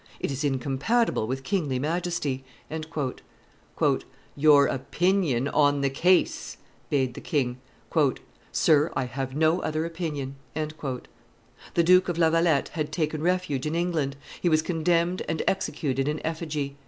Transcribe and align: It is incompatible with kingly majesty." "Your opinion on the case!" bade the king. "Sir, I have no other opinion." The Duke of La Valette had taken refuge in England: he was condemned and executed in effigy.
It 0.19 0.31
is 0.31 0.43
incompatible 0.43 1.27
with 1.27 1.43
kingly 1.43 1.77
majesty." 1.77 2.43
"Your 4.35 4.65
opinion 4.65 5.47
on 5.49 5.81
the 5.81 5.91
case!" 5.91 6.57
bade 6.89 7.13
the 7.13 7.21
king. 7.21 7.59
"Sir, 8.51 8.89
I 8.95 9.03
have 9.03 9.35
no 9.35 9.61
other 9.61 9.85
opinion." 9.85 10.37
The 10.55 11.83
Duke 11.83 12.09
of 12.09 12.17
La 12.17 12.31
Valette 12.31 12.69
had 12.69 12.91
taken 12.91 13.21
refuge 13.21 13.67
in 13.67 13.75
England: 13.75 14.15
he 14.41 14.49
was 14.49 14.63
condemned 14.63 15.21
and 15.29 15.43
executed 15.47 16.07
in 16.07 16.19
effigy. 16.25 16.77